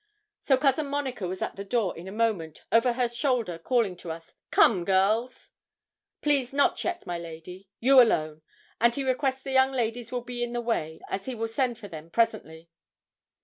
So 0.39 0.57
Cousin 0.57 0.87
Monica 0.87 1.27
was 1.27 1.43
at 1.43 1.57
the 1.57 1.63
door 1.63 1.95
in 1.95 2.07
a 2.07 2.11
moment, 2.11 2.63
over 2.71 2.93
her 2.93 3.07
shoulder 3.07 3.59
calling 3.59 3.95
to 3.97 4.09
us, 4.09 4.33
'Come, 4.49 4.83
girls.' 4.83 5.51
'Please, 6.23 6.51
not 6.53 6.83
yet, 6.83 7.05
my 7.05 7.19
lady 7.19 7.69
you 7.79 8.01
alone; 8.01 8.41
and 8.79 8.95
he 8.95 9.03
requests 9.03 9.43
the 9.43 9.51
young 9.51 9.71
ladies 9.71 10.11
will 10.11 10.23
be 10.23 10.41
in 10.41 10.53
the 10.53 10.59
way, 10.61 11.01
as 11.07 11.25
he 11.25 11.35
will 11.35 11.47
send 11.47 11.77
for 11.77 11.87
them 11.87 12.09
presently.' 12.09 12.67